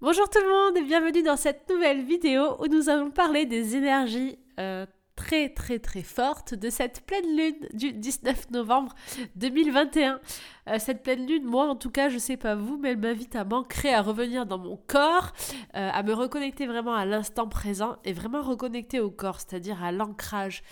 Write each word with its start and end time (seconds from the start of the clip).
Bonjour 0.00 0.30
tout 0.30 0.38
le 0.38 0.48
monde 0.48 0.76
et 0.76 0.82
bienvenue 0.82 1.24
dans 1.24 1.36
cette 1.36 1.68
nouvelle 1.68 2.04
vidéo 2.04 2.54
où 2.60 2.68
nous 2.68 2.88
allons 2.88 3.10
parler 3.10 3.46
des 3.46 3.74
énergies 3.74 4.38
euh, 4.60 4.86
très 5.16 5.48
très 5.48 5.80
très 5.80 6.02
fortes 6.02 6.54
de 6.54 6.70
cette 6.70 7.04
pleine 7.04 7.36
lune 7.36 7.66
du 7.74 7.92
19 7.92 8.52
novembre 8.52 8.94
2021. 9.34 10.20
Euh, 10.68 10.78
cette 10.78 11.02
pleine 11.02 11.26
lune, 11.26 11.42
moi 11.42 11.66
en 11.66 11.74
tout 11.74 11.90
cas, 11.90 12.10
je 12.10 12.18
sais 12.18 12.36
pas 12.36 12.54
vous, 12.54 12.78
mais 12.78 12.90
elle 12.90 12.98
m'invite 12.98 13.34
à 13.34 13.42
m'ancrer, 13.42 13.92
à 13.92 14.00
revenir 14.00 14.46
dans 14.46 14.58
mon 14.58 14.76
corps, 14.76 15.32
euh, 15.74 15.90
à 15.92 16.02
me 16.04 16.12
reconnecter 16.12 16.68
vraiment 16.68 16.94
à 16.94 17.04
l'instant 17.04 17.48
présent 17.48 17.96
et 18.04 18.12
vraiment 18.12 18.42
reconnecter 18.42 19.00
au 19.00 19.10
corps, 19.10 19.40
c'est-à-dire 19.40 19.82
à, 19.82 19.90
l'ancrage 19.90 20.62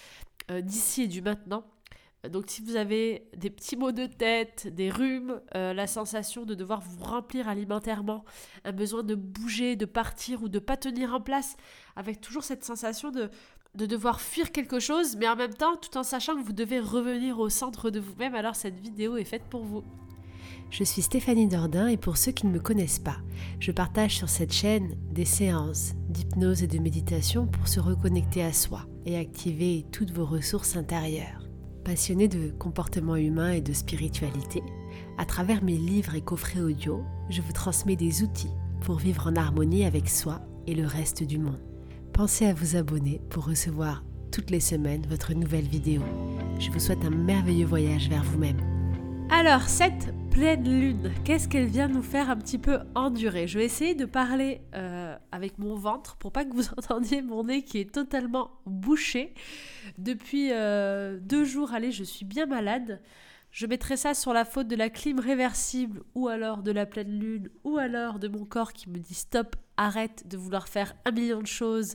d'ici 0.49 1.03
et 1.03 1.09
du 1.09 1.21
maintenant 1.21 1.65
donc 2.29 2.45
si 2.49 2.63
vous 2.63 2.77
avez 2.77 3.29
des 3.37 3.51
petits 3.51 3.77
maux 3.77 3.93
de 3.93 4.07
tête, 4.07 4.69
des 4.73 4.91
rhumes, 4.91 5.41
euh, 5.55 5.73
la 5.73 5.87
sensation 5.87 6.45
de 6.45 6.55
devoir 6.55 6.81
vous 6.81 7.03
remplir 7.03 7.49
alimentairement, 7.49 8.25
un 8.65 8.73
besoin 8.73 9.03
de 9.03 9.15
bouger, 9.15 9.77
de 9.77 9.85
partir 9.85 10.43
ou 10.43 10.49
de 10.49 10.59
pas 10.59 10.77
tenir 10.77 11.15
en 11.15 11.21
place, 11.21 11.57
avec 11.97 12.21
toujours 12.21 12.45
cette 12.45 12.65
sensation 12.65 13.11
de, 13.11 13.31
de 13.75 13.87
devoir 13.87 14.21
fuir 14.21 14.53
quelque 14.53 14.81
chose, 14.81 15.17
mais 15.17 15.29
en 15.29 15.37
même 15.37 15.55
temps 15.55 15.77
tout 15.77 15.97
en 15.97 16.03
sachant 16.03 16.37
que 16.37 16.43
vous 16.43 16.53
devez 16.53 16.81
revenir 16.81 17.39
au 17.39 17.49
centre 17.49 17.91
de 17.91 18.01
vous-même, 18.01 18.35
alors 18.35 18.57
cette 18.57 18.81
vidéo 18.81 19.17
est 19.17 19.25
faite 19.25 19.45
pour 19.51 19.65
vous. 19.65 19.85
Je 20.71 20.83
suis 20.83 21.03
Stéphanie 21.03 21.49
Dordain 21.49 21.89
et 21.89 21.97
pour 21.97 22.17
ceux 22.17 22.33
qui 22.33 22.47
ne 22.47 22.53
me 22.53 22.59
connaissent 22.59 22.99
pas, 22.99 23.19
je 23.61 23.71
partage 23.71 24.17
sur 24.17 24.29
cette 24.29 24.53
chaîne 24.53 24.97
des 25.13 25.25
séances 25.25 25.93
d'hypnose 26.09 26.63
et 26.63 26.67
de 26.67 26.79
méditation 26.79 27.47
pour 27.47 27.69
se 27.69 27.79
reconnecter 27.79 28.43
à 28.43 28.53
soi 28.53 28.85
et 29.05 29.17
activer 29.17 29.87
toutes 29.93 30.11
vos 30.11 30.27
ressources 30.27 30.77
intérieures. 30.77 31.46
Passionnée 31.87 32.27
de 32.27 32.51
comportement 32.51 33.15
humain 33.15 33.53
et 33.53 33.61
de 33.61 33.73
spiritualité, 33.73 34.61
à 35.19 35.25
travers 35.25 35.63
mes 35.63 35.77
livres 35.77 36.17
et 36.17 36.21
coffrets 36.21 36.61
audio, 36.61 37.05
je 37.31 37.41
vous 37.41 37.53
transmets 37.53 37.95
des 37.95 38.25
outils 38.25 38.51
pour 38.81 38.97
vivre 38.97 39.29
en 39.29 39.37
harmonie 39.37 39.85
avec 39.85 40.09
soi 40.09 40.41
et 40.67 40.75
le 40.75 40.85
reste 40.85 41.23
du 41.23 41.39
monde. 41.39 41.61
Pensez 42.13 42.45
à 42.45 42.55
vous 42.55 42.75
abonner 42.75 43.21
pour 43.31 43.47
recevoir 43.47 44.03
toutes 44.33 44.51
les 44.51 44.59
semaines 44.59 45.07
votre 45.09 45.33
nouvelle 45.33 45.69
vidéo. 45.69 46.03
Je 46.59 46.73
vous 46.73 46.81
souhaite 46.81 47.05
un 47.05 47.11
merveilleux 47.11 47.67
voyage 47.67 48.09
vers 48.09 48.25
vous-même. 48.25 48.59
Alors, 49.31 49.63
cette 49.63 50.13
pleine 50.33 50.65
lune, 50.65 51.13
qu'est-ce 51.23 51.47
qu'elle 51.47 51.69
vient 51.69 51.87
nous 51.87 52.03
faire 52.03 52.31
un 52.31 52.37
petit 52.37 52.59
peu 52.59 52.81
endurer? 52.97 53.47
Je 53.47 53.59
vais 53.59 53.65
essayer 53.65 53.95
de 53.95 54.07
parler 54.07 54.61
euh, 54.75 55.06
avec 55.37 55.59
mon 55.59 55.75
ventre 55.75 56.17
pour 56.17 56.33
pas 56.33 56.45
que 56.45 56.53
vous 56.53 56.69
entendiez 56.77 57.23
mon 57.23 57.45
nez 57.45 57.63
qui 57.63 57.79
est 57.79 57.93
totalement 57.93 58.51
bouché. 58.65 59.35
Depuis 59.99 60.51
euh, 60.51 61.19
deux 61.21 61.45
jours, 61.45 61.73
allez, 61.73 61.93
je 61.93 62.03
suis 62.03 62.25
bien 62.25 62.47
malade. 62.47 63.01
Je 63.57 63.65
mettrai 63.65 63.97
ça 63.97 64.13
sur 64.13 64.35
la 64.35 64.45
faute 64.45 64.69
de 64.69 64.77
la 64.77 64.91
clim 64.91 65.19
réversible 65.19 66.03
ou 66.15 66.29
alors 66.29 66.63
de 66.63 66.71
la 66.71 66.85
pleine 66.85 67.19
lune 67.19 67.49
ou 67.65 67.79
alors 67.79 68.19
de 68.19 68.29
mon 68.29 68.45
corps 68.45 68.75
qui 68.75 68.91
me 68.91 68.99
dit 68.99 69.15
stop, 69.15 69.57
arrête 69.79 70.29
de 70.29 70.37
vouloir 70.37 70.69
faire 70.69 70.95
un 71.07 71.11
million 71.11 71.41
de 71.41 71.47
choses, 71.47 71.95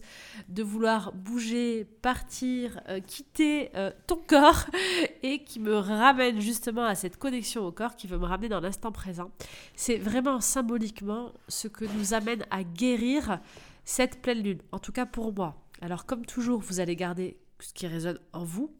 de 0.50 0.64
vouloir 0.64 1.14
bouger, 1.14 1.86
partir, 2.02 2.82
euh, 2.90 3.00
quitter 3.00 3.70
euh, 3.76 3.92
ton 4.08 4.20
corps 4.26 4.66
et 5.22 5.44
qui 5.44 5.60
me 5.60 5.76
ramène 5.76 6.42
justement 6.42 6.84
à 6.84 6.96
cette 6.96 7.18
connexion 7.18 7.64
au 7.64 7.72
corps 7.72 7.96
qui 7.96 8.08
veut 8.08 8.18
me 8.18 8.26
ramener 8.26 8.50
dans 8.50 8.60
l'instant 8.60 8.92
présent. 8.92 9.30
C'est 9.76 9.98
vraiment 9.98 10.42
symboliquement 10.42 11.32
ce 11.48 11.68
que 11.68 11.86
nous 11.96 12.16
amène 12.16 12.44
à 12.50 12.64
guérir 12.64 13.40
cette 13.86 14.20
pleine 14.24 14.42
lune, 14.42 14.62
en 14.72 14.80
tout 14.80 14.94
cas 14.94 15.06
pour 15.06 15.32
moi. 15.32 15.62
Alors 15.80 16.08
comme 16.08 16.26
toujours, 16.26 16.60
vous 16.60 16.80
allez 16.80 16.96
garder 16.96 17.38
ce 17.60 17.72
qui 17.72 17.86
résonne 17.86 18.18
en 18.34 18.46
vous, 18.46 18.74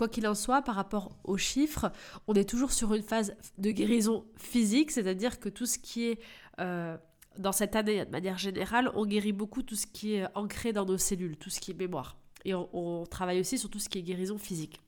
Quoi 0.00 0.08
qu'il 0.08 0.26
en 0.26 0.34
soit, 0.34 0.62
par 0.62 0.76
rapport 0.76 1.14
aux 1.24 1.36
chiffres, 1.36 1.92
on 2.26 2.32
est 2.32 2.48
toujours 2.48 2.72
sur 2.72 2.94
une 2.94 3.02
phase 3.02 3.36
de 3.58 3.70
guérison 3.70 4.24
physique, 4.34 4.92
c'est-à-dire 4.92 5.38
que 5.38 5.50
tout 5.50 5.66
ce 5.66 5.78
qui 5.78 6.06
est 6.06 6.20
euh, 6.58 6.96
dans 7.36 7.52
cette 7.52 7.76
année, 7.76 8.06
de 8.06 8.10
manière 8.10 8.38
générale, 8.38 8.90
on 8.94 9.04
guérit 9.04 9.34
beaucoup 9.34 9.62
tout 9.62 9.76
ce 9.76 9.86
qui 9.86 10.14
est 10.14 10.26
ancré 10.34 10.72
dans 10.72 10.86
nos 10.86 10.96
cellules, 10.96 11.36
tout 11.36 11.50
ce 11.50 11.60
qui 11.60 11.72
est 11.72 11.74
mémoire. 11.74 12.16
Et 12.46 12.54
on, 12.54 13.04
travaille 13.04 13.40
aussi 13.40 13.58
sur 13.58 13.68
tout 13.68 13.78
ce 13.78 13.90
qui 13.90 13.98
est 13.98 14.02
guérison 14.02 14.38
physique. 14.38 14.80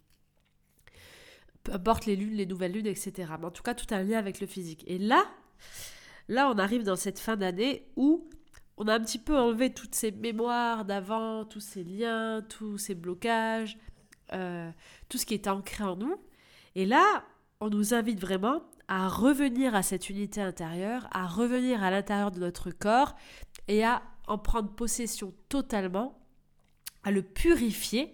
Peu 1.62 1.74
importe 1.74 2.06
les 2.06 2.16
lunes, 2.16 2.32
les 2.32 2.46
nouvelles 2.46 2.72
lunes, 2.72 2.86
etc. 2.86 3.34
Mais 3.38 3.44
en 3.44 3.50
tout 3.50 3.62
cas, 3.62 3.74
tout 3.74 3.92
a 3.92 3.98
un 3.98 4.04
lien 4.04 4.18
avec 4.18 4.40
le 4.40 4.46
physique. 4.46 4.82
Et 4.86 4.96
là, 4.96 5.26
là, 6.28 6.48
on 6.48 6.56
arrive 6.56 6.84
dans 6.84 6.96
cette 6.96 7.18
fin 7.18 7.36
d'année 7.36 7.86
où 7.96 8.30
on 8.78 8.88
a 8.88 8.94
un 8.94 9.00
petit 9.00 9.18
peu 9.18 9.36
enlevé 9.36 9.74
toutes 9.74 9.94
ces 9.94 10.10
mémoires 10.10 10.86
d'avant, 10.86 11.44
tous 11.44 11.60
ces 11.60 11.84
liens, 11.84 12.40
tous 12.48 12.78
ces 12.78 12.94
blocages, 12.94 13.76
euh, 14.32 14.70
tout 15.08 15.18
ce 15.18 15.26
qui 15.26 15.34
est 15.34 15.48
ancré 15.48 15.84
en 15.84 15.96
nous. 15.96 16.16
Et 16.74 16.86
là, 16.86 17.24
on 17.60 17.70
nous 17.70 17.94
invite 17.94 18.20
vraiment 18.20 18.62
à 18.88 19.08
revenir 19.08 19.74
à 19.74 19.82
cette 19.82 20.10
unité 20.10 20.40
intérieure, 20.40 21.06
à 21.12 21.26
revenir 21.26 21.82
à 21.82 21.90
l'intérieur 21.90 22.30
de 22.30 22.40
notre 22.40 22.70
corps 22.70 23.14
et 23.68 23.84
à 23.84 24.02
en 24.26 24.38
prendre 24.38 24.70
possession 24.70 25.32
totalement, 25.48 26.18
à 27.04 27.10
le 27.10 27.22
purifier, 27.22 28.12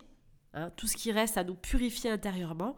hein, 0.54 0.70
tout 0.76 0.86
ce 0.86 0.96
qui 0.96 1.12
reste 1.12 1.36
à 1.36 1.44
nous 1.44 1.54
purifier 1.54 2.10
intérieurement, 2.10 2.76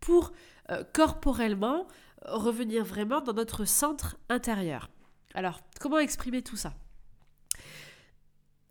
pour 0.00 0.32
euh, 0.70 0.84
corporellement 0.92 1.86
revenir 2.24 2.84
vraiment 2.84 3.20
dans 3.20 3.32
notre 3.32 3.64
centre 3.64 4.16
intérieur. 4.28 4.90
Alors, 5.34 5.60
comment 5.80 5.98
exprimer 5.98 6.42
tout 6.42 6.56
ça? 6.56 6.74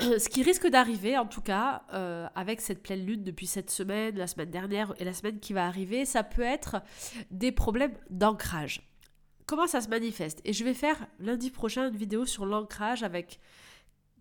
Ce 0.01 0.29
qui 0.29 0.43
risque 0.43 0.67
d'arriver, 0.67 1.17
en 1.17 1.25
tout 1.25 1.41
cas, 1.41 1.83
euh, 1.93 2.27
avec 2.35 2.61
cette 2.61 2.81
pleine 2.81 3.05
lune 3.05 3.23
depuis 3.23 3.47
cette 3.47 3.69
semaine, 3.69 4.17
la 4.17 4.27
semaine 4.27 4.49
dernière 4.49 4.93
et 4.97 5.03
la 5.03 5.13
semaine 5.13 5.39
qui 5.39 5.53
va 5.53 5.65
arriver, 5.65 6.05
ça 6.05 6.23
peut 6.23 6.41
être 6.41 6.81
des 7.29 7.51
problèmes 7.51 7.93
d'ancrage. 8.09 8.81
Comment 9.45 9.67
ça 9.67 9.81
se 9.81 9.89
manifeste? 9.89 10.41
Et 10.45 10.53
je 10.53 10.63
vais 10.63 10.73
faire 10.73 11.07
lundi 11.19 11.51
prochain 11.51 11.89
une 11.89 11.97
vidéo 11.97 12.25
sur 12.25 12.45
l'ancrage 12.45 13.03
avec 13.03 13.39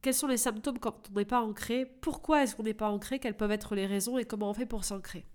quels 0.02 0.14
sont 0.14 0.26
les 0.26 0.36
symptômes 0.36 0.78
quand 0.78 1.10
on 1.10 1.18
n'est 1.18 1.24
pas 1.24 1.40
ancré, 1.40 1.86
pourquoi 1.86 2.42
est-ce 2.42 2.56
qu'on 2.56 2.62
n'est 2.62 2.74
pas 2.74 2.88
ancré, 2.88 3.18
quelles 3.18 3.36
peuvent 3.36 3.52
être 3.52 3.74
les 3.74 3.86
raisons 3.86 4.18
et 4.18 4.24
comment 4.24 4.50
on 4.50 4.54
fait 4.54 4.66
pour 4.66 4.84
s'ancrer. 4.84 5.26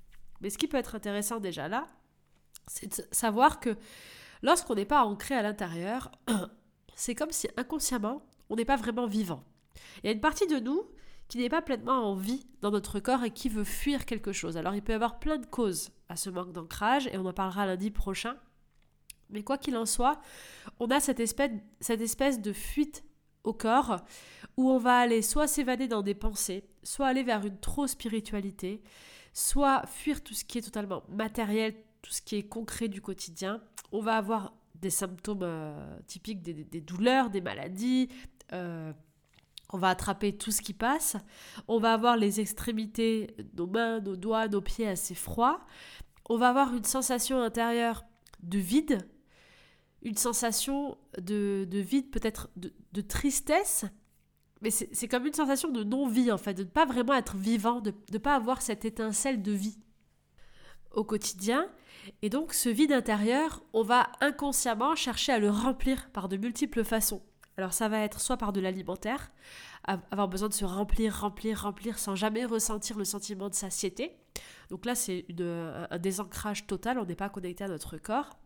Mais 0.41 0.49
ce 0.49 0.57
qui 0.57 0.67
peut 0.67 0.77
être 0.77 0.95
intéressant 0.95 1.39
déjà 1.39 1.67
là, 1.67 1.87
c'est 2.67 2.87
de 2.87 3.07
savoir 3.11 3.59
que 3.59 3.77
lorsqu'on 4.41 4.75
n'est 4.75 4.85
pas 4.85 5.03
ancré 5.03 5.35
à 5.35 5.41
l'intérieur, 5.41 6.11
c'est 6.95 7.15
comme 7.15 7.31
si 7.31 7.47
inconsciemment, 7.57 8.23
on 8.49 8.55
n'est 8.55 8.65
pas 8.65 8.75
vraiment 8.75 9.07
vivant. 9.07 9.43
Il 10.03 10.07
y 10.07 10.09
a 10.09 10.13
une 10.13 10.21
partie 10.21 10.47
de 10.47 10.59
nous 10.59 10.83
qui 11.27 11.37
n'est 11.37 11.49
pas 11.49 11.61
pleinement 11.61 12.11
en 12.11 12.15
vie 12.15 12.45
dans 12.61 12.71
notre 12.71 12.99
corps 12.99 13.23
et 13.23 13.31
qui 13.31 13.49
veut 13.49 13.63
fuir 13.63 14.05
quelque 14.05 14.31
chose. 14.31 14.57
Alors 14.57 14.75
il 14.75 14.81
peut 14.81 14.91
y 14.91 14.95
avoir 14.95 15.19
plein 15.19 15.37
de 15.37 15.45
causes 15.45 15.91
à 16.09 16.15
ce 16.15 16.29
manque 16.29 16.51
d'ancrage 16.51 17.07
et 17.07 17.17
on 17.17 17.25
en 17.25 17.33
parlera 17.33 17.65
lundi 17.65 17.91
prochain. 17.91 18.35
Mais 19.29 19.43
quoi 19.43 19.57
qu'il 19.57 19.75
en 19.75 19.85
soit, 19.85 20.21
on 20.79 20.87
a 20.91 20.99
cette 20.99 21.19
espèce, 21.19 21.51
cette 21.79 22.01
espèce 22.01 22.41
de 22.41 22.53
fuite 22.53 23.03
au 23.43 23.53
corps 23.53 23.97
où 24.57 24.69
on 24.69 24.77
va 24.77 24.97
aller 24.97 25.21
soit 25.21 25.47
s'évader 25.47 25.87
dans 25.87 26.01
des 26.01 26.13
pensées, 26.13 26.63
soit 26.83 27.07
aller 27.07 27.23
vers 27.23 27.45
une 27.45 27.59
trop 27.59 27.87
spiritualité, 27.87 28.81
soit 29.33 29.85
fuir 29.87 30.23
tout 30.23 30.33
ce 30.33 30.45
qui 30.45 30.59
est 30.59 30.61
totalement 30.61 31.03
matériel, 31.09 31.75
tout 32.01 32.11
ce 32.11 32.21
qui 32.21 32.35
est 32.35 32.47
concret 32.47 32.87
du 32.87 33.01
quotidien. 33.01 33.61
On 33.91 33.99
va 33.99 34.15
avoir 34.15 34.53
des 34.75 34.89
symptômes 34.89 35.43
euh, 35.43 35.97
typiques 36.07 36.41
des, 36.41 36.81
douleurs, 36.81 37.29
des 37.29 37.41
maladies, 37.41 38.09
euh, 38.53 38.93
on 39.71 39.77
va 39.77 39.89
attraper 39.89 40.37
tout 40.37 40.51
ce 40.51 40.61
qui 40.61 40.73
passe. 40.73 41.17
On 41.67 41.79
va 41.79 41.93
avoir 41.93 42.17
les 42.17 42.39
extrémités, 42.39 43.35
nos 43.57 43.67
mains, 43.67 43.99
nos 43.99 44.15
doigts, 44.15 44.47
nos 44.47 44.61
pieds 44.61 44.87
assez 44.87 45.15
froids. 45.15 45.59
On 46.29 46.37
va 46.37 46.49
avoir 46.49 46.73
une 46.73 46.83
sensation 46.83 47.41
intérieure 47.41 48.05
de 48.41 48.59
vide, 48.59 49.07
une 50.01 50.17
sensation 50.17 50.97
de, 51.19 51.67
vide, 51.71 52.11
peut-être 52.11 52.49
de, 52.55 53.01
tristesse, 53.01 53.85
mais 54.61 54.69
c'est 54.69 55.07
comme 55.07 55.25
une 55.25 55.33
sensation 55.33 55.69
de 55.69 55.83
non-vie 55.83 56.31
en 56.31 56.37
fait, 56.37 56.53
de 56.53 56.63
ne 56.63 56.69
pas 56.69 56.85
vraiment 56.85 57.13
être 57.13 57.35
vivant, 57.35 57.81
de 57.81 57.93
ne 58.11 58.17
pas 58.17 58.35
avoir 58.35 58.61
cette 58.61 58.85
étincelle 58.85 59.41
de 59.41 59.51
vie 59.51 59.77
au 60.91 61.03
quotidien. 61.03 61.69
Et 62.21 62.29
donc 62.29 62.53
ce 62.53 62.69
vide 62.69 62.91
intérieur, 62.91 63.63
on 63.73 63.83
va 63.83 64.11
inconsciemment 64.21 64.95
chercher 64.95 65.33
à 65.33 65.39
le 65.39 65.49
remplir 65.49 66.09
par 66.11 66.29
de 66.29 66.37
multiples 66.37 66.83
façons. 66.83 67.21
Alors 67.57 67.73
ça 67.73 67.87
va 67.87 67.99
être 67.99 68.19
soit 68.19 68.37
par 68.37 68.51
de 68.51 68.59
l'alimentaire, 68.59 69.31
avoir 69.85 70.27
besoin 70.27 70.49
de 70.49 70.53
se 70.53 70.65
remplir, 70.65 71.17
remplir, 71.21 71.61
remplir 71.61 71.97
sans 71.97 72.15
jamais 72.15 72.45
ressentir 72.45 72.97
le 72.97 73.05
sentiment 73.05 73.49
de 73.49 73.55
satiété. 73.55 74.11
Donc 74.69 74.85
là 74.85 74.93
c'est 74.95 75.25
un 75.39 75.97
désancrage 75.97 76.67
total, 76.67 76.99
on 76.99 77.05
n'est 77.05 77.15
pas 77.15 77.29
connecté 77.29 77.63
à 77.63 77.67
notre 77.67 77.97
corps. 77.97 78.37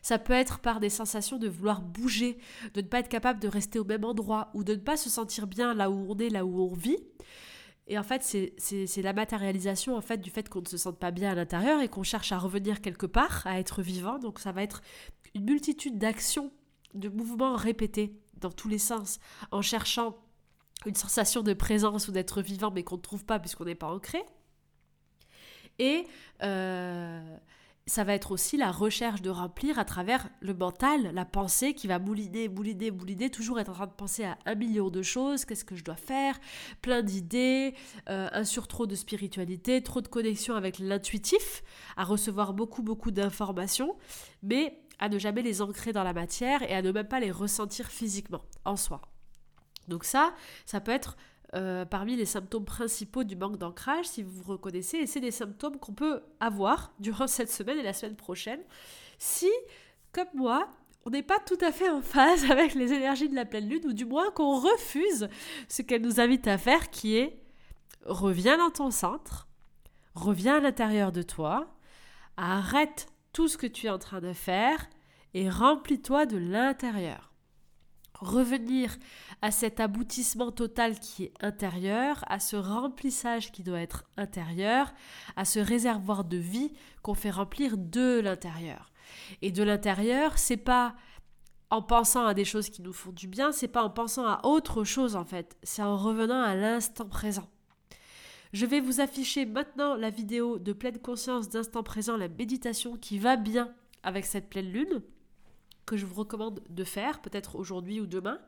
Ça 0.00 0.18
peut 0.18 0.32
être 0.32 0.60
par 0.60 0.80
des 0.80 0.88
sensations 0.88 1.36
de 1.36 1.48
vouloir 1.48 1.82
bouger, 1.82 2.38
de 2.74 2.80
ne 2.80 2.86
pas 2.86 3.00
être 3.00 3.08
capable 3.08 3.40
de 3.40 3.48
rester 3.48 3.78
au 3.78 3.84
même 3.84 4.04
endroit 4.04 4.50
ou 4.54 4.64
de 4.64 4.74
ne 4.74 4.80
pas 4.80 4.96
se 4.96 5.10
sentir 5.10 5.46
bien 5.46 5.74
là 5.74 5.90
où 5.90 6.06
on 6.08 6.16
est, 6.18 6.30
là 6.30 6.46
où 6.46 6.62
on 6.62 6.72
vit. 6.72 6.98
Et 7.88 7.98
en 7.98 8.02
fait, 8.02 8.22
c'est 8.22 9.02
la 9.02 9.12
matérialisation 9.12 9.96
en 9.96 10.00
fait 10.00 10.18
du 10.18 10.30
fait 10.30 10.48
qu'on 10.48 10.60
ne 10.60 10.66
se 10.66 10.76
sente 10.76 10.98
pas 10.98 11.10
bien 11.10 11.32
à 11.32 11.34
l'intérieur 11.34 11.80
et 11.80 11.88
qu'on 11.88 12.02
cherche 12.02 12.32
à 12.32 12.38
revenir 12.38 12.80
quelque 12.80 13.06
part, 13.06 13.46
à 13.46 13.58
être 13.58 13.82
vivant. 13.82 14.18
Donc 14.18 14.38
ça 14.38 14.52
va 14.52 14.62
être 14.62 14.80
une 15.34 15.44
multitude 15.44 15.98
d'actions 15.98 16.52
de 16.94 17.08
mouvements 17.08 17.56
répétés 17.56 18.12
dans 18.40 18.50
tous 18.50 18.68
les 18.68 18.78
sens, 18.78 19.18
en 19.50 19.62
cherchant 19.62 20.16
une 20.86 20.94
sensation 20.94 21.42
de 21.42 21.52
présence 21.54 22.08
ou 22.08 22.12
d'être 22.12 22.40
vivant, 22.40 22.70
mais 22.70 22.84
qu'on 22.84 22.96
ne 22.96 23.02
trouve 23.02 23.24
pas 23.24 23.38
puisqu'on 23.38 23.64
n'est 23.64 23.74
pas 23.74 23.92
ancré. 23.92 24.22
Et 25.78 26.06
euh, 26.42 27.36
ça 27.88 28.04
va 28.04 28.12
être 28.12 28.32
aussi 28.32 28.56
la 28.56 28.70
recherche 28.70 29.22
de 29.22 29.30
remplir 29.30 29.78
à 29.78 29.84
travers 29.84 30.28
le 30.40 30.52
mental, 30.52 31.10
la 31.14 31.24
pensée 31.24 31.72
qui 31.72 31.86
va 31.86 31.98
mouliner, 31.98 32.48
mouliner, 32.48 32.90
mouliner, 32.90 33.30
toujours 33.30 33.58
être 33.58 33.70
en 33.70 33.74
train 33.74 33.86
de 33.86 33.92
penser 33.92 34.24
à 34.24 34.36
un 34.44 34.54
million 34.54 34.90
de 34.90 35.02
choses, 35.02 35.46
qu'est-ce 35.46 35.64
que 35.64 35.74
je 35.74 35.82
dois 35.82 35.96
faire, 35.96 36.38
plein 36.82 37.02
d'idées, 37.02 37.74
euh, 38.10 38.28
un 38.30 38.44
surtro 38.44 38.86
de 38.86 38.94
spiritualité, 38.94 39.82
trop 39.82 40.02
de 40.02 40.08
connexion 40.08 40.54
avec 40.54 40.78
l'intuitif, 40.78 41.62
à 41.96 42.04
recevoir 42.04 42.52
beaucoup, 42.52 42.82
beaucoup 42.82 43.10
d'informations, 43.10 43.96
mais 44.42 44.78
à 44.98 45.08
ne 45.08 45.18
jamais 45.18 45.42
les 45.42 45.62
ancrer 45.62 45.92
dans 45.92 46.04
la 46.04 46.12
matière 46.12 46.62
et 46.62 46.74
à 46.74 46.82
ne 46.82 46.92
même 46.92 47.08
pas 47.08 47.20
les 47.20 47.30
ressentir 47.30 47.86
physiquement 47.86 48.42
en 48.66 48.76
soi. 48.76 49.00
Donc 49.88 50.04
ça, 50.04 50.34
ça 50.66 50.80
peut 50.80 50.92
être 50.92 51.16
euh, 51.54 51.84
parmi 51.84 52.16
les 52.16 52.26
symptômes 52.26 52.64
principaux 52.64 53.24
du 53.24 53.34
manque 53.34 53.56
d'ancrage, 53.56 54.04
si 54.04 54.22
vous 54.22 54.30
vous 54.30 54.52
reconnaissez, 54.52 54.98
et 54.98 55.06
c'est 55.06 55.20
des 55.20 55.30
symptômes 55.30 55.78
qu'on 55.78 55.94
peut 55.94 56.22
avoir 56.40 56.92
durant 56.98 57.26
cette 57.26 57.50
semaine 57.50 57.78
et 57.78 57.82
la 57.82 57.94
semaine 57.94 58.16
prochaine, 58.16 58.60
si, 59.18 59.50
comme 60.12 60.28
moi, 60.34 60.68
on 61.06 61.10
n'est 61.10 61.22
pas 61.22 61.38
tout 61.38 61.58
à 61.62 61.72
fait 61.72 61.88
en 61.88 62.02
phase 62.02 62.44
avec 62.50 62.74
les 62.74 62.92
énergies 62.92 63.28
de 63.28 63.34
la 63.34 63.46
pleine 63.46 63.68
lune, 63.68 63.86
ou 63.86 63.92
du 63.92 64.04
moins 64.04 64.30
qu'on 64.30 64.60
refuse 64.60 65.28
ce 65.68 65.82
qu'elle 65.82 66.02
nous 66.02 66.20
invite 66.20 66.46
à 66.46 66.58
faire, 66.58 66.90
qui 66.90 67.16
est 67.16 67.42
reviens 68.04 68.58
dans 68.58 68.70
ton 68.70 68.90
centre, 68.90 69.48
reviens 70.14 70.56
à 70.56 70.60
l'intérieur 70.60 71.12
de 71.12 71.22
toi, 71.22 71.74
arrête 72.36 73.06
tout 73.32 73.48
ce 73.48 73.56
que 73.56 73.66
tu 73.66 73.86
es 73.86 73.90
en 73.90 73.98
train 73.98 74.20
de 74.20 74.32
faire 74.32 74.86
et 75.34 75.48
remplis-toi 75.48 76.26
de 76.26 76.36
l'intérieur 76.36 77.32
revenir 78.20 78.96
à 79.42 79.50
cet 79.50 79.80
aboutissement 79.80 80.50
total 80.50 80.98
qui 80.98 81.24
est 81.24 81.32
intérieur, 81.40 82.24
à 82.28 82.40
ce 82.40 82.56
remplissage 82.56 83.52
qui 83.52 83.62
doit 83.62 83.80
être 83.80 84.04
intérieur, 84.16 84.92
à 85.36 85.44
ce 85.44 85.58
réservoir 85.60 86.24
de 86.24 86.36
vie 86.36 86.72
qu'on 87.02 87.14
fait 87.14 87.30
remplir 87.30 87.76
de 87.76 88.20
l'intérieur. 88.20 88.90
Et 89.42 89.52
de 89.52 89.62
l'intérieur, 89.62 90.38
c'est 90.38 90.56
pas 90.56 90.94
en 91.70 91.82
pensant 91.82 92.26
à 92.26 92.34
des 92.34 92.44
choses 92.44 92.70
qui 92.70 92.82
nous 92.82 92.92
font 92.92 93.12
du 93.12 93.28
bien, 93.28 93.52
c'est 93.52 93.68
pas 93.68 93.82
en 93.82 93.90
pensant 93.90 94.26
à 94.26 94.40
autre 94.44 94.84
chose 94.84 95.16
en 95.16 95.24
fait, 95.24 95.56
c'est 95.62 95.82
en 95.82 95.96
revenant 95.96 96.40
à 96.40 96.54
l'instant 96.54 97.08
présent. 97.08 97.48
Je 98.54 98.64
vais 98.64 98.80
vous 98.80 99.00
afficher 99.00 99.44
maintenant 99.44 99.94
la 99.94 100.08
vidéo 100.08 100.58
de 100.58 100.72
pleine 100.72 100.98
conscience 100.98 101.50
d'instant 101.50 101.82
présent, 101.82 102.16
la 102.16 102.28
méditation 102.28 102.96
qui 102.96 103.18
va 103.18 103.36
bien 103.36 103.74
avec 104.02 104.24
cette 104.24 104.48
pleine 104.48 104.72
lune 104.72 105.02
que 105.88 105.96
je 105.96 106.06
vous 106.06 106.14
recommande 106.14 106.62
de 106.68 106.84
faire, 106.84 107.20
peut-être 107.20 107.56
aujourd'hui 107.56 108.00
ou 108.00 108.06
demain. 108.06 108.38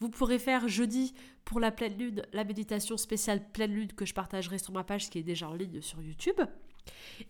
Vous 0.00 0.08
pourrez 0.08 0.38
faire 0.38 0.68
jeudi 0.68 1.14
pour 1.44 1.60
la 1.60 1.70
pleine 1.70 1.96
lune 1.98 2.22
la 2.32 2.44
méditation 2.44 2.96
spéciale 2.96 3.46
pleine 3.52 3.72
lune 3.72 3.92
que 3.92 4.06
je 4.06 4.14
partagerai 4.14 4.58
sur 4.58 4.72
ma 4.72 4.84
page 4.84 5.10
qui 5.10 5.18
est 5.18 5.22
déjà 5.22 5.48
en 5.48 5.54
ligne 5.54 5.80
sur 5.82 6.00
YouTube. 6.00 6.40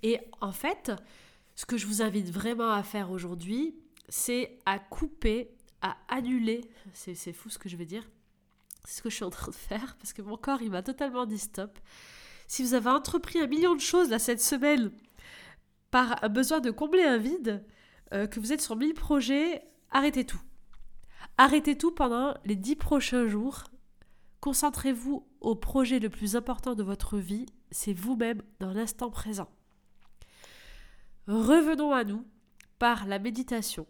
Et 0.02 0.20
en 0.40 0.52
fait, 0.52 0.92
ce 1.56 1.66
que 1.66 1.76
je 1.76 1.86
vous 1.86 2.02
invite 2.02 2.30
vraiment 2.30 2.70
à 2.70 2.82
faire 2.82 3.10
aujourd'hui, 3.10 3.74
c'est 4.08 4.58
à 4.64 4.78
couper, 4.78 5.50
à 5.82 5.96
annuler, 6.08 6.60
c'est 6.92 7.32
fou 7.32 7.50
ce 7.50 7.58
que 7.58 7.68
je 7.68 7.76
vais 7.76 7.86
dire, 7.86 8.08
c'est 8.84 8.98
ce 8.98 9.02
que 9.02 9.10
je 9.10 9.16
suis 9.16 9.24
en 9.24 9.30
train 9.30 9.50
de 9.50 9.56
faire 9.56 9.96
parce 9.96 10.12
que 10.12 10.22
mon 10.22 10.36
corps 10.36 10.62
il 10.62 10.70
m'a 10.70 10.82
totalement 10.82 11.26
dit 11.26 11.38
stop. 11.38 11.78
Si 12.46 12.62
vous 12.62 12.74
avez 12.74 12.90
entrepris 12.90 13.40
un 13.40 13.46
million 13.46 13.74
de 13.74 13.80
choses 13.80 14.08
là 14.08 14.18
cette 14.18 14.40
semaine 14.40 14.92
par 15.90 16.22
un 16.22 16.28
besoin 16.28 16.60
de 16.60 16.70
combler 16.70 17.02
un 17.02 17.18
vide, 17.18 17.64
euh, 18.12 18.26
que 18.26 18.40
vous 18.40 18.52
êtes 18.52 18.60
sur 18.60 18.76
1000 18.76 18.94
projets, 18.94 19.62
arrêtez 19.90 20.24
tout. 20.24 20.40
Arrêtez 21.36 21.76
tout 21.76 21.92
pendant 21.92 22.34
les 22.44 22.56
10 22.56 22.76
prochains 22.76 23.26
jours. 23.26 23.64
Concentrez-vous 24.40 25.26
au 25.40 25.54
projet 25.54 25.98
le 25.98 26.10
plus 26.10 26.36
important 26.36 26.74
de 26.74 26.82
votre 26.82 27.18
vie, 27.18 27.46
c'est 27.70 27.92
vous-même 27.92 28.42
dans 28.60 28.72
l'instant 28.72 29.10
présent. 29.10 29.48
Revenons 31.26 31.92
à 31.92 32.04
nous 32.04 32.24
par 32.78 33.06
la 33.06 33.18
méditation, 33.18 33.86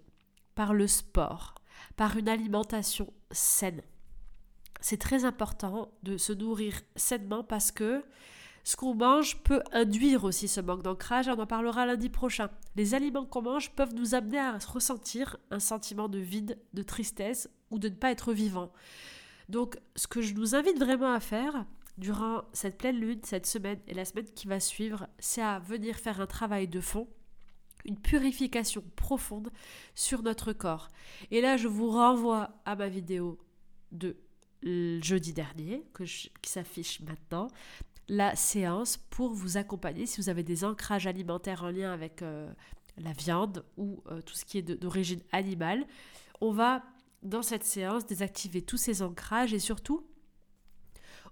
par 0.54 0.74
le 0.74 0.86
sport, 0.86 1.54
par 1.96 2.16
une 2.16 2.28
alimentation 2.28 3.12
saine. 3.30 3.82
C'est 4.80 4.98
très 4.98 5.24
important 5.24 5.90
de 6.02 6.16
se 6.16 6.32
nourrir 6.32 6.80
sainement 6.96 7.44
parce 7.44 7.72
que 7.72 8.02
ce 8.68 8.76
qu'on 8.76 8.94
mange 8.94 9.38
peut 9.44 9.62
induire 9.72 10.24
aussi 10.24 10.46
ce 10.46 10.60
manque 10.60 10.82
d'ancrage, 10.82 11.26
on 11.26 11.38
en 11.38 11.46
parlera 11.46 11.86
lundi 11.86 12.10
prochain. 12.10 12.50
Les 12.76 12.92
aliments 12.92 13.24
qu'on 13.24 13.40
mange 13.40 13.70
peuvent 13.70 13.94
nous 13.94 14.14
amener 14.14 14.38
à 14.38 14.58
ressentir 14.58 15.38
un 15.50 15.58
sentiment 15.58 16.06
de 16.06 16.18
vide, 16.18 16.58
de 16.74 16.82
tristesse 16.82 17.48
ou 17.70 17.78
de 17.78 17.88
ne 17.88 17.94
pas 17.94 18.10
être 18.10 18.34
vivant. 18.34 18.70
Donc 19.48 19.78
ce 19.96 20.06
que 20.06 20.20
je 20.20 20.34
nous 20.34 20.54
invite 20.54 20.78
vraiment 20.78 21.14
à 21.14 21.18
faire 21.18 21.64
durant 21.96 22.42
cette 22.52 22.76
pleine 22.76 23.00
lune, 23.00 23.20
cette 23.22 23.46
semaine 23.46 23.80
et 23.86 23.94
la 23.94 24.04
semaine 24.04 24.26
qui 24.34 24.46
va 24.46 24.60
suivre, 24.60 25.06
c'est 25.18 25.40
à 25.40 25.60
venir 25.60 25.96
faire 25.96 26.20
un 26.20 26.26
travail 26.26 26.68
de 26.68 26.82
fond 26.82 27.08
une 27.86 27.98
purification 27.98 28.84
profonde 28.96 29.50
sur 29.94 30.22
notre 30.22 30.52
corps. 30.52 30.88
Et 31.30 31.40
là, 31.40 31.56
je 31.56 31.68
vous 31.68 31.90
renvoie 31.90 32.50
à 32.66 32.76
ma 32.76 32.90
vidéo 32.90 33.38
de 33.92 34.18
jeudi 34.62 35.32
dernier, 35.32 35.84
que 35.94 36.04
qui 36.04 36.50
s'affiche 36.50 37.00
maintenant, 37.00 37.48
la 38.08 38.34
séance 38.36 38.96
pour 39.10 39.32
vous 39.32 39.56
accompagner 39.56 40.06
si 40.06 40.20
vous 40.20 40.28
avez 40.28 40.42
des 40.42 40.64
ancrages 40.64 41.06
alimentaires 41.06 41.62
en 41.64 41.70
lien 41.70 41.92
avec 41.92 42.22
euh, 42.22 42.50
la 42.96 43.12
viande 43.12 43.64
ou 43.76 44.02
euh, 44.10 44.22
tout 44.22 44.34
ce 44.34 44.44
qui 44.44 44.58
est 44.58 44.62
d'origine 44.62 45.20
animale. 45.32 45.86
On 46.40 46.52
va, 46.52 46.82
dans 47.22 47.42
cette 47.42 47.64
séance, 47.64 48.06
désactiver 48.06 48.62
tous 48.62 48.76
ces 48.76 49.02
ancrages 49.02 49.52
et 49.52 49.58
surtout, 49.58 50.06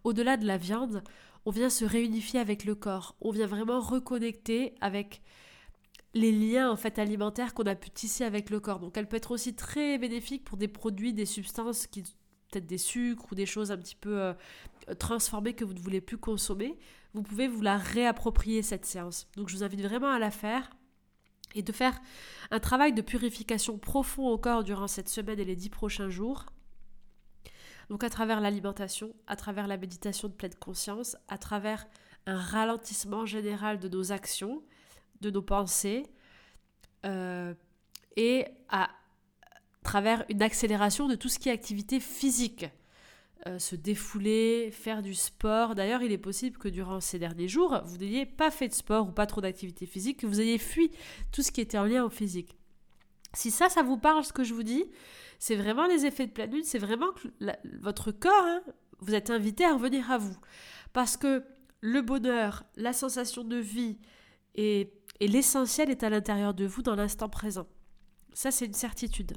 au-delà 0.05 0.37
de 0.37 0.47
la 0.47 0.59
viande, 0.59 1.03
on 1.47 1.51
vient 1.51 1.71
se 1.71 1.85
réunifier 1.85 2.41
avec 2.41 2.65
le 2.65 2.75
corps. 2.75 3.17
On 3.21 3.31
vient 3.31 3.47
vraiment 3.47 3.81
reconnecter 3.81 4.75
avec 4.81 5.23
les 6.15 6.33
liens 6.33 6.71
en 6.71 6.77
fait 6.77 6.99
alimentaires 6.99 7.55
qu'on 7.55 7.67
a 7.67 7.75
pu 7.75 7.91
tisser 7.91 8.25
avec 8.25 8.51
le 8.51 8.61
corps. 8.61 8.81
Donc 8.81 8.97
elle 8.97 9.09
peut 9.09 9.17
être 9.17 9.31
aussi 9.31 9.55
très 9.55 9.99
bénéfique 9.99 10.45
pour 10.45 10.57
des 10.57 10.69
produits, 10.69 11.13
des 11.13 11.27
substances 11.27 11.87
qui 11.87 12.03
des 12.65 12.79
sucres 12.79 13.27
ou 13.31 13.35
des 13.35 13.45
choses 13.45 13.71
un 13.71 13.77
petit 13.77 13.97
peu 13.97 14.19
euh, 14.19 14.35
transformées 14.99 15.53
que 15.53 15.65
vous 15.65 15.75
ne 15.75 15.79
voulez 15.81 16.01
plus 16.01 16.17
consommer, 16.17 16.79
vous 17.13 17.23
pouvez 17.23 17.49
vous 17.49 17.61
la 17.61 17.77
réapproprier 17.77 18.63
cette 18.63 18.87
séance. 18.87 19.29
Donc 19.37 19.51
je 19.51 19.57
vous 19.57 19.65
invite 19.65 19.83
vraiment 19.83 20.11
à 20.11 20.19
la 20.19 20.31
faire 20.31 20.71
et 21.55 21.63
de 21.63 21.73
faire 21.73 22.01
un 22.51 22.61
travail 22.61 22.93
de 22.93 23.03
purification 23.03 23.79
profond 23.79 24.29
au 24.29 24.39
corps 24.39 24.65
durant 24.65 24.87
cette 24.87 25.09
semaine 25.09 25.39
et 25.39 25.45
les 25.45 25.57
dix 25.57 25.71
prochains 25.71 26.09
jours. 26.09 26.47
Donc 27.91 28.03
à 28.05 28.11
travers 28.11 28.41
l'alimentation, 28.41 29.15
à 29.27 29.37
travers 29.37 29.67
la 29.67 29.77
méditation 29.77 30.29
de 30.29 30.33
pleine 30.33 30.55
conscience, 30.55 31.17
à 31.29 31.39
travers 31.39 31.87
un 32.27 32.39
ralentissement 32.39 33.27
général 33.27 33.79
de 33.79 33.89
nos 33.89 34.13
actions, 34.13 34.63
de 35.21 35.31
nos 35.31 35.43
pensées, 35.43 36.05
euh, 37.05 37.55
et 38.17 38.47
à 38.69 38.91
travers 39.87 40.25
une 40.29 40.43
accélération 40.43 41.07
de 41.07 41.15
tout 41.15 41.29
ce 41.29 41.39
qui 41.39 41.49
est 41.49 41.53
activité 41.53 42.01
physique. 42.01 42.67
Euh, 43.47 43.61
se 43.61 43.77
défouler, 43.77 44.71
faire 44.73 45.03
du 45.03 45.15
sport. 45.15 45.77
D'ailleurs, 45.77 46.03
il 46.03 46.11
est 46.11 46.19
possible 46.19 46.59
que 46.59 46.69
durant 46.69 47.01
ces 47.01 47.21
derniers 47.21 47.47
jours, 47.47 47.81
vous 47.85 47.99
n'ayez 47.99 48.27
pas 48.27 48.51
fait 48.51 48.67
de 48.67 48.75
sport 48.75 49.09
ou 49.09 49.13
pas 49.13 49.27
trop 49.27 49.41
d'activité 49.41 49.87
physique, 49.87 50.21
que 50.21 50.27
vous 50.27 50.41
ayez 50.41 50.59
fui 50.59 50.91
tout 51.31 51.43
ce 51.43 51.53
qui 51.53 51.61
était 51.61 51.79
en 51.79 51.85
lien 51.85 52.05
au 52.05 52.11
physique. 52.11 52.57
Si 53.35 53.53
ça, 53.53 53.69
ça 53.69 53.85
vous 53.85 53.99
parle, 53.99 54.25
ce 54.25 54.33
que 54.33 54.43
je 54.43 54.53
vous 54.53 54.65
dis, 54.65 54.85
c'est 55.39 55.55
vraiment 55.55 55.87
les 55.87 56.07
effets 56.07 56.27
de 56.27 56.33
pleine 56.33 56.51
lune, 56.51 56.65
c'est 56.65 56.81
vraiment 56.81 57.13
que 57.13 57.29
votre 57.81 58.11
corps, 58.11 58.33
hein, 58.33 58.63
vous 58.99 59.15
êtes 59.15 59.31
invité 59.31 59.65
à 59.65 59.75
revenir 59.75 60.11
à 60.11 60.19
vous. 60.19 60.37
Parce 60.93 61.17
que 61.17 61.45
le 61.81 62.03
bonheur, 62.03 62.65
la 62.75 62.93
sensation 62.93 63.45
de 63.45 63.57
vie 63.57 63.99
et, 64.57 64.93
et 65.21 65.29
l'essentiel 65.29 65.91
est 65.91 66.03
à 66.03 66.11
l'intérieur 66.11 66.55
de 66.55 66.67
vous 66.67 66.83
dans 66.83 66.97
l'instant 66.97 67.29
présent. 67.29 67.69
Ça, 68.33 68.51
c'est 68.51 68.67
une 68.67 68.75
certitude. 68.75 69.37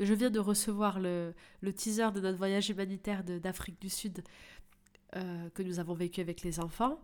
Je 0.00 0.14
viens 0.14 0.30
de 0.30 0.38
recevoir 0.40 0.98
le, 0.98 1.34
teaser 1.76 2.10
de 2.12 2.20
notre 2.20 2.38
voyage 2.38 2.70
humanitaire 2.70 3.22
d'Afrique 3.22 3.78
du 3.80 3.90
Sud 3.90 4.24
euh, 5.14 5.50
que 5.50 5.62
nous 5.62 5.78
avons 5.78 5.92
vécu 5.92 6.22
avec 6.22 6.42
les 6.42 6.58
enfants. 6.58 7.02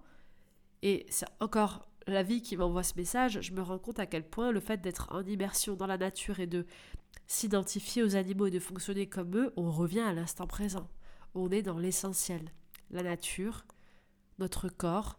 Et 0.82 1.04
c'est 1.10 1.26
encore 1.40 1.86
la 2.06 2.22
vie 2.22 2.40
qui 2.40 2.56
m'envoie 2.56 2.82
ce 2.82 2.94
message. 2.96 3.40
Je 3.42 3.52
me 3.52 3.60
rends 3.60 3.78
compte 3.78 3.98
à 3.98 4.06
quel 4.06 4.26
point 4.26 4.50
le 4.50 4.60
fait 4.60 4.80
d'être 4.80 5.08
en 5.12 5.22
immersion 5.24 5.74
dans 5.74 5.86
la 5.86 5.98
nature 5.98 6.40
et 6.40 6.46
de 6.46 6.64
s'identifier 7.26 8.02
aux 8.02 8.16
animaux 8.16 8.46
et 8.46 8.50
de 8.50 8.58
fonctionner 8.58 9.06
comme 9.06 9.36
eux, 9.36 9.52
on 9.56 9.70
revient 9.70 10.00
à 10.00 10.14
l'instant 10.14 10.46
présent. 10.46 10.88
On 11.34 11.50
est 11.50 11.62
dans 11.62 11.78
l'essentiel. 11.78 12.50
La 12.90 13.02
nature, 13.02 13.66
notre 14.38 14.68
corps, 14.68 15.18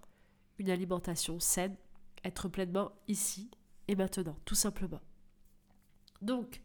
une 0.57 0.71
alimentation 0.71 1.39
saine, 1.39 1.75
être 2.23 2.49
pleinement 2.49 2.91
ici 3.07 3.51
et 3.87 3.95
maintenant, 3.95 4.37
tout 4.45 4.55
simplement. 4.55 5.01
Donc, 6.23 6.61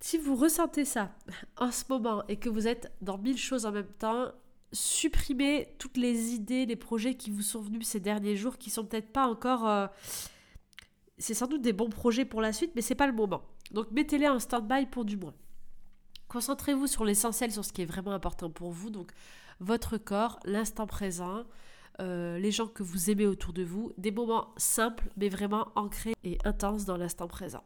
si 0.00 0.18
vous 0.18 0.34
ressentez 0.34 0.84
ça 0.84 1.12
en 1.56 1.70
ce 1.70 1.84
moment 1.88 2.24
et 2.28 2.36
que 2.36 2.48
vous 2.48 2.66
êtes 2.66 2.92
dans 3.00 3.18
mille 3.18 3.38
choses 3.38 3.66
en 3.66 3.72
même 3.72 3.92
temps, 3.98 4.32
supprimez 4.72 5.74
toutes 5.78 5.96
les 5.96 6.32
idées, 6.32 6.66
les 6.66 6.76
projets 6.76 7.14
qui 7.14 7.30
vous 7.30 7.42
sont 7.42 7.60
venus 7.60 7.86
ces 7.86 8.00
derniers 8.00 8.36
jours 8.36 8.58
qui 8.58 8.70
sont 8.70 8.84
peut-être 8.84 9.12
pas 9.12 9.26
encore. 9.26 9.68
Euh, 9.68 9.86
c'est 11.18 11.34
sans 11.34 11.46
doute 11.46 11.62
des 11.62 11.74
bons 11.74 11.90
projets 11.90 12.24
pour 12.24 12.40
la 12.40 12.52
suite, 12.52 12.72
mais 12.74 12.82
c'est 12.82 12.94
pas 12.94 13.06
le 13.06 13.12
moment. 13.12 13.42
Donc 13.72 13.90
mettez-les 13.90 14.28
en 14.28 14.38
stand-by 14.38 14.86
pour 14.86 15.04
du 15.04 15.16
moins. 15.16 15.34
Concentrez-vous 16.28 16.86
sur 16.86 17.04
l'essentiel, 17.04 17.52
sur 17.52 17.64
ce 17.64 17.72
qui 17.72 17.82
est 17.82 17.86
vraiment 17.86 18.12
important 18.12 18.50
pour 18.50 18.70
vous. 18.70 18.90
Donc 18.90 19.10
votre 19.58 19.98
corps, 19.98 20.40
l'instant 20.44 20.86
présent, 20.86 21.44
euh, 22.00 22.38
les 22.38 22.50
gens 22.50 22.66
que 22.66 22.82
vous 22.82 23.10
aimez 23.10 23.26
autour 23.26 23.52
de 23.52 23.62
vous. 23.62 23.92
Des 23.98 24.12
moments 24.12 24.54
simples, 24.56 25.10
mais 25.16 25.28
vraiment 25.28 25.68
ancrés 25.74 26.14
et 26.24 26.38
intenses 26.44 26.84
dans 26.84 26.96
l'instant 26.96 27.28
présent. 27.28 27.64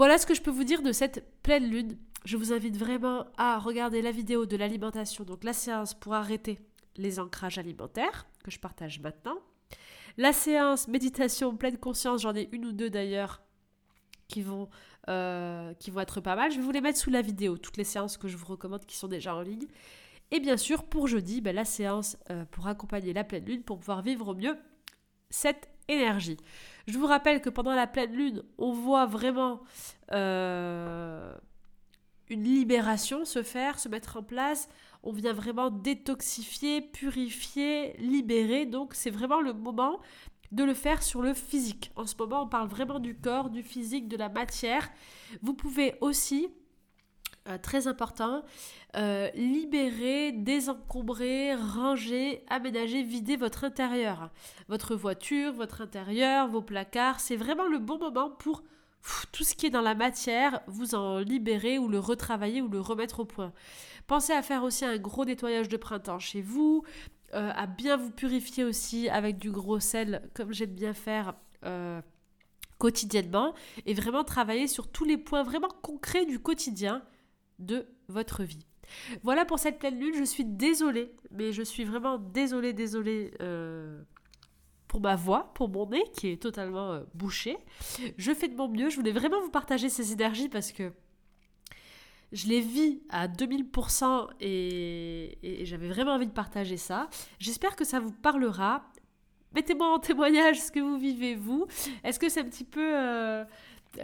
Voilà 0.00 0.16
ce 0.16 0.24
que 0.24 0.32
je 0.32 0.40
peux 0.40 0.50
vous 0.50 0.64
dire 0.64 0.80
de 0.80 0.92
cette 0.92 1.30
pleine 1.42 1.66
lune. 1.66 1.98
Je 2.24 2.38
vous 2.38 2.54
invite 2.54 2.74
vraiment 2.74 3.26
à 3.36 3.58
regarder 3.58 4.00
la 4.00 4.10
vidéo 4.10 4.46
de 4.46 4.56
l'alimentation, 4.56 5.24
donc 5.24 5.44
la 5.44 5.52
séance 5.52 5.92
pour 5.92 6.14
arrêter 6.14 6.58
les 6.96 7.20
ancrages 7.20 7.58
alimentaires 7.58 8.26
que 8.42 8.50
je 8.50 8.58
partage 8.58 8.98
maintenant. 9.00 9.36
La 10.16 10.32
séance 10.32 10.88
méditation 10.88 11.54
pleine 11.54 11.76
conscience, 11.76 12.22
j'en 12.22 12.34
ai 12.34 12.48
une 12.52 12.64
ou 12.64 12.72
deux 12.72 12.88
d'ailleurs 12.88 13.42
qui 14.26 14.40
vont, 14.40 14.70
euh, 15.10 15.74
qui 15.74 15.92
être 15.94 16.22
pas 16.22 16.34
mal. 16.34 16.50
Je 16.50 16.56
vais 16.56 16.62
vous 16.62 16.70
les 16.70 16.80
mettre 16.80 16.98
sous 16.98 17.10
la 17.10 17.20
vidéo, 17.20 17.58
toutes 17.58 17.76
les 17.76 17.84
séances 17.84 18.16
que 18.16 18.26
je 18.26 18.38
vous 18.38 18.46
recommande 18.46 18.86
qui 18.86 18.96
sont 18.96 19.08
déjà 19.08 19.36
en 19.36 19.42
ligne. 19.42 19.66
Et 20.30 20.40
bien 20.40 20.56
sûr, 20.56 20.84
pour 20.84 21.08
jeudi, 21.08 21.42
ben, 21.42 21.54
la 21.54 21.66
séance 21.66 22.16
euh, 22.30 22.46
pour 22.46 22.68
accompagner 22.68 23.12
la 23.12 23.22
pleine 23.22 23.44
lune, 23.44 23.62
pour 23.64 23.78
pouvoir 23.78 24.00
vivre 24.00 24.28
au 24.28 24.34
mieux 24.34 24.56
cette 25.28 25.69
énergie. 25.90 26.36
Je 26.86 26.98
vous 26.98 27.06
rappelle 27.06 27.40
que 27.40 27.50
pendant 27.50 27.74
la 27.74 27.86
pleine 27.86 28.12
lune, 28.12 28.42
on 28.58 28.72
voit 28.72 29.06
vraiment 29.06 29.60
euh, 30.12 31.32
une 32.28 32.44
libération 32.44 33.24
se 33.24 33.42
faire, 33.42 33.78
se 33.78 33.88
mettre 33.88 34.16
en 34.16 34.22
place. 34.22 34.68
On 35.02 35.12
vient 35.12 35.32
vraiment 35.32 35.70
détoxifier, 35.70 36.80
purifier, 36.80 37.96
libérer. 37.98 38.66
Donc 38.66 38.94
c'est 38.94 39.10
vraiment 39.10 39.40
le 39.40 39.52
moment 39.52 40.00
de 40.52 40.64
le 40.64 40.74
faire 40.74 41.02
sur 41.02 41.22
le 41.22 41.34
physique. 41.34 41.92
En 41.96 42.06
ce 42.06 42.16
moment, 42.18 42.42
on 42.42 42.48
parle 42.48 42.68
vraiment 42.68 42.98
du 42.98 43.16
corps, 43.16 43.50
du 43.50 43.62
physique, 43.62 44.08
de 44.08 44.16
la 44.16 44.28
matière. 44.28 44.90
Vous 45.42 45.54
pouvez 45.54 45.94
aussi, 46.00 46.48
euh, 47.48 47.56
très 47.56 47.86
important, 47.86 48.42
euh, 48.96 49.30
libérer, 49.34 50.30
désencombrer, 50.30 51.54
ranger, 51.54 52.44
aménager, 52.50 53.02
vider 53.02 53.36
votre 53.36 53.64
intérieur. 53.64 54.28
Votre 54.68 54.94
voiture, 54.94 55.50
votre 55.54 55.80
intérieur, 55.80 56.48
vos 56.48 56.60
placards. 56.60 57.18
C'est 57.18 57.36
vraiment 57.36 57.66
le 57.66 57.78
bon 57.78 57.98
moment 57.98 58.30
pour 58.30 58.62
tout 59.32 59.42
ce 59.42 59.54
qui 59.54 59.64
est 59.64 59.70
dans 59.70 59.80
la 59.80 59.94
matière, 59.94 60.60
vous 60.66 60.94
en 60.94 61.18
libérer 61.18 61.78
ou 61.78 61.88
le 61.88 61.98
retravailler 61.98 62.60
ou 62.60 62.68
le 62.68 62.78
remettre 62.78 63.20
au 63.20 63.24
point. 63.24 63.54
Pensez 64.06 64.34
à 64.34 64.42
faire 64.42 64.62
aussi 64.62 64.84
un 64.84 64.98
gros 64.98 65.24
nettoyage 65.24 65.70
de 65.70 65.78
printemps 65.78 66.18
chez 66.18 66.42
vous, 66.42 66.84
euh, 67.32 67.50
à 67.56 67.66
bien 67.66 67.96
vous 67.96 68.10
purifier 68.10 68.64
aussi 68.64 69.08
avec 69.08 69.38
du 69.38 69.50
gros 69.50 69.80
sel, 69.80 70.28
comme 70.34 70.52
j'aime 70.52 70.74
bien 70.74 70.92
faire 70.92 71.34
quotidiennement, 72.78 73.54
et 73.86 73.94
vraiment 73.94 74.24
travailler 74.24 74.66
sur 74.66 74.88
tous 74.88 75.04
les 75.04 75.18
points 75.18 75.42
vraiment 75.42 75.68
concrets 75.82 76.26
du 76.26 76.38
quotidien 76.38 77.02
de 77.60 77.86
votre 78.08 78.42
vie. 78.42 78.66
Voilà 79.22 79.44
pour 79.44 79.58
cette 79.58 79.78
pleine 79.78 79.98
lune, 79.98 80.14
je 80.18 80.24
suis 80.24 80.44
désolée, 80.44 81.14
mais 81.30 81.52
je 81.52 81.62
suis 81.62 81.84
vraiment 81.84 82.18
désolée, 82.18 82.72
désolée. 82.72 83.32
Euh, 83.40 84.02
pour 84.90 85.00
ma 85.00 85.14
voix, 85.14 85.52
pour 85.54 85.68
mon 85.68 85.86
nez 85.86 86.02
qui 86.14 86.26
est 86.26 86.42
totalement 86.42 86.90
euh, 86.90 87.04
bouché. 87.14 87.56
Je 88.16 88.34
fais 88.34 88.48
de 88.48 88.56
mon 88.56 88.68
mieux. 88.68 88.90
Je 88.90 88.96
voulais 88.96 89.12
vraiment 89.12 89.40
vous 89.40 89.50
partager 89.50 89.88
ces 89.88 90.12
énergies 90.12 90.48
parce 90.48 90.72
que 90.72 90.92
je 92.32 92.48
les 92.48 92.60
vis 92.60 93.00
à 93.08 93.28
2000% 93.28 94.30
et, 94.40 95.60
j'avais 95.62 95.88
vraiment 95.88 96.14
envie 96.14 96.26
de 96.26 96.32
partager 96.32 96.76
ça. 96.76 97.08
J'espère 97.38 97.76
que 97.76 97.84
ça 97.84 98.00
vous 98.00 98.10
parlera. 98.10 98.82
Mettez-moi 99.54 99.94
en 99.94 100.00
témoignage 100.00 100.60
ce 100.60 100.72
que 100.72 100.80
vous 100.80 100.98
vivez 100.98 101.36
vous. 101.36 101.66
Est-ce 102.02 102.18
que 102.18 102.28
c'est 102.28 102.40
un 102.40 102.44
petit 102.44 102.64
peu 102.64 102.98
euh, 102.98 103.44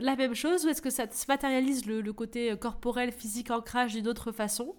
la 0.01 0.17
même 0.17 0.35
chose 0.35 0.65
ou 0.65 0.69
est-ce 0.69 0.83
que 0.83 0.91
ça 0.91 1.11
se 1.11 1.27
matérialise 1.29 1.87
le, 1.87 2.13
côté 2.13 2.57
corporel, 2.57 3.13
physique, 3.13 3.51
ancrage 3.51 3.95
d'une 3.95 4.09
autre 4.09 4.33
façon? 4.33 4.75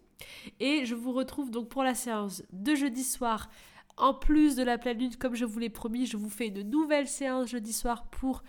Et 0.59 0.85
je 0.85 0.95
vous 0.95 1.11
retrouve 1.11 1.51
donc 1.51 1.69
pour 1.69 1.83
la 1.83 1.95
séance 1.95 2.43
de 2.51 2.75
jeudi 2.75 3.03
soir 3.03 3.49
en 3.97 4.13
plus 4.13 4.55
de 4.55 4.63
la 4.63 4.77
pleine 4.77 4.99
lune, 4.99 5.15
comme 5.15 5.35
je 5.35 5.45
vous 5.45 5.59
l'ai 5.59 5.69
promis, 5.69 6.05
je 6.05 6.17
vous 6.17 6.29
fais 6.29 6.47
une 6.47 6.61
nouvelle 6.61 7.07
séance 7.07 7.49
jeudi 7.49 7.73
soir 7.73 8.05
pour 8.05 8.43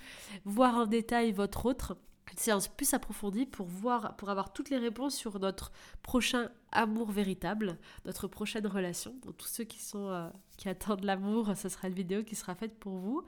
voir 0.44 0.76
en 0.76 0.86
détail 0.86 1.32
votre 1.32 1.66
autre. 1.66 1.96
Une 2.30 2.38
séance 2.38 2.68
plus 2.68 2.92
approfondie 2.92 3.46
pour 3.46 3.66
voir, 3.66 4.14
pour 4.16 4.28
avoir 4.28 4.52
toutes 4.52 4.68
les 4.68 4.76
réponses 4.76 5.14
sur 5.14 5.40
notre 5.40 5.72
prochain 6.02 6.50
amour 6.72 7.10
véritable, 7.10 7.78
notre 8.04 8.28
prochaine 8.28 8.66
relation. 8.66 9.14
Donc 9.24 9.38
tous 9.38 9.46
ceux 9.46 9.64
qui 9.64 9.82
sont 9.82 10.08
euh, 10.08 10.28
qui 10.58 10.68
attendent 10.68 11.04
l'amour, 11.04 11.56
ce 11.56 11.70
sera 11.70 11.88
une 11.88 11.94
vidéo 11.94 12.22
qui 12.22 12.36
sera 12.36 12.54
faite 12.54 12.78
pour 12.78 12.98
vous. 12.98 13.24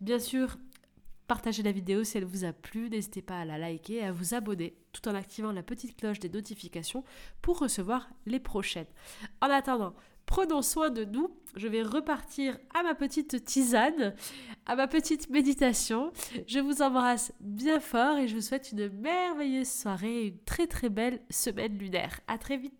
Bien 0.00 0.20
sûr, 0.20 0.56
partagez 1.28 1.62
la 1.62 1.72
vidéo 1.72 2.02
si 2.02 2.18
elle 2.18 2.24
vous 2.24 2.44
a 2.44 2.52
plu, 2.52 2.90
n'hésitez 2.90 3.22
pas 3.22 3.38
à 3.40 3.44
la 3.44 3.58
liker 3.58 3.96
et 3.96 4.04
à 4.04 4.12
vous 4.12 4.34
abonner 4.34 4.74
tout 4.92 5.06
en 5.08 5.14
activant 5.14 5.52
la 5.52 5.62
petite 5.62 5.96
cloche 5.96 6.18
des 6.18 6.30
notifications 6.30 7.04
pour 7.42 7.58
recevoir 7.60 8.08
les 8.26 8.40
prochaines. 8.40 8.86
En 9.40 9.48
attendant, 9.48 9.94
prenons 10.26 10.62
soin 10.62 10.90
de 10.90 11.04
nous. 11.04 11.30
Je 11.54 11.68
vais 11.68 11.82
repartir 11.82 12.58
à 12.74 12.82
ma 12.82 12.94
petite 12.94 13.44
tisane, 13.44 14.14
à 14.66 14.74
ma 14.74 14.88
petite 14.88 15.28
méditation. 15.28 16.12
Je 16.46 16.58
vous 16.58 16.82
embrasse 16.82 17.32
bien 17.40 17.78
fort 17.78 18.16
et 18.16 18.26
je 18.26 18.34
vous 18.34 18.42
souhaite 18.42 18.72
une 18.72 18.88
merveilleuse 18.88 19.68
soirée 19.68 20.22
et 20.22 20.26
une 20.28 20.38
très 20.44 20.66
très 20.66 20.88
belle 20.88 21.20
semaine 21.30 21.76
lunaire. 21.76 22.20
À 22.26 22.38
très 22.38 22.56
vite. 22.56 22.74